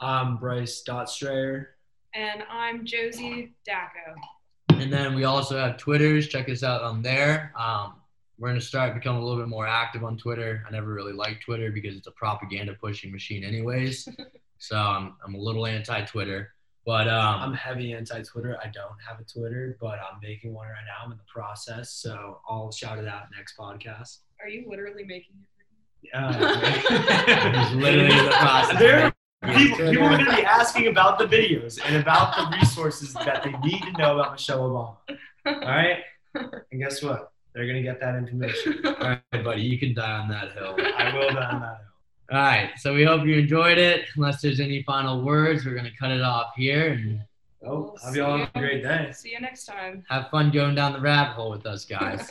I'm 0.00 0.36
Bryce 0.36 0.82
Dot 0.82 1.10
Strayer. 1.10 1.70
And 2.14 2.44
I'm 2.50 2.84
Josie 2.84 3.54
Daco. 3.68 4.14
And 4.80 4.92
then 4.92 5.14
we 5.14 5.24
also 5.24 5.58
have 5.58 5.76
Twitters. 5.76 6.28
Check 6.28 6.48
us 6.48 6.62
out 6.62 6.82
on 6.82 7.02
there. 7.02 7.52
Um, 7.58 7.94
we're 8.38 8.48
going 8.48 8.60
to 8.60 8.64
start 8.64 8.94
becoming 8.94 9.20
a 9.20 9.24
little 9.24 9.40
bit 9.40 9.48
more 9.48 9.66
active 9.66 10.04
on 10.04 10.16
Twitter. 10.16 10.62
I 10.66 10.70
never 10.70 10.94
really 10.94 11.12
liked 11.12 11.44
Twitter 11.44 11.72
because 11.72 11.96
it's 11.96 12.06
a 12.06 12.12
propaganda 12.12 12.74
pushing 12.80 13.10
machine, 13.10 13.42
anyways. 13.42 14.08
so 14.58 14.76
I'm, 14.76 15.16
I'm 15.24 15.34
a 15.34 15.38
little 15.38 15.66
anti 15.66 16.02
Twitter. 16.02 16.54
But 16.86 17.08
um, 17.08 17.40
I'm 17.42 17.54
heavy 17.54 17.92
anti 17.92 18.22
Twitter. 18.22 18.56
I 18.62 18.68
don't 18.68 18.96
have 19.06 19.20
a 19.20 19.24
Twitter, 19.24 19.76
but 19.80 19.98
I'm 19.98 20.20
making 20.22 20.54
one 20.54 20.68
right 20.68 20.76
now. 20.86 21.04
I'm 21.04 21.12
in 21.12 21.18
the 21.18 21.24
process. 21.26 21.92
So 21.92 22.40
I'll 22.48 22.70
shout 22.70 22.98
it 22.98 23.08
out 23.08 23.24
next 23.36 23.58
podcast. 23.58 24.18
Are 24.40 24.48
you 24.48 24.66
literally 24.68 25.04
making 25.04 25.34
it? 26.04 26.10
Uh, 26.14 27.72
literally 27.74 28.04
in 28.04 28.24
the 28.24 28.30
process. 28.30 28.78
There- 28.78 29.12
people, 29.54 29.78
people 29.78 30.04
are 30.04 30.16
going 30.16 30.24
to 30.24 30.36
be 30.36 30.44
asking 30.44 30.86
about 30.86 31.18
the 31.18 31.26
videos 31.26 31.78
and 31.84 31.96
about 31.96 32.36
the 32.36 32.56
resources 32.56 33.12
that 33.14 33.42
they 33.42 33.52
need 33.68 33.82
to 33.82 33.92
know 33.92 34.18
about 34.18 34.32
Michelle 34.32 34.60
Obama. 34.60 34.96
All 35.46 35.60
right? 35.60 35.98
And 36.34 36.80
guess 36.80 37.02
what? 37.02 37.32
They're 37.54 37.66
going 37.66 37.76
to 37.76 37.82
get 37.82 38.00
that 38.00 38.14
information. 38.14 38.80
All 38.86 38.94
right, 39.32 39.44
buddy, 39.44 39.62
you 39.62 39.78
can 39.78 39.94
die 39.94 40.18
on 40.18 40.28
that 40.28 40.52
hill. 40.52 40.76
I 40.78 41.12
will 41.14 41.30
die 41.32 41.50
on 41.50 41.60
that 41.60 41.78
hill. 41.78 41.84
All 42.30 42.38
right, 42.38 42.70
so 42.76 42.94
we 42.94 43.04
hope 43.04 43.24
you 43.26 43.36
enjoyed 43.36 43.78
it. 43.78 44.04
Unless 44.16 44.42
there's 44.42 44.60
any 44.60 44.82
final 44.82 45.22
words, 45.22 45.64
we're 45.64 45.74
gonna 45.74 45.90
cut 45.98 46.10
it 46.10 46.20
off 46.20 46.52
here 46.56 46.92
and 46.92 47.20
Oh, 47.66 47.96
have 48.04 48.14
y'all 48.14 48.38
have 48.38 48.50
a 48.54 48.58
great 48.58 48.82
day. 48.82 49.10
See 49.12 49.30
you 49.32 49.40
next 49.40 49.64
time. 49.64 50.04
have 50.08 50.28
fun 50.30 50.50
going 50.52 50.74
down 50.74 50.92
the 50.92 51.00
rabbit 51.00 51.32
hole 51.32 51.50
with 51.50 51.66
us 51.66 51.84
guys. 51.84 52.30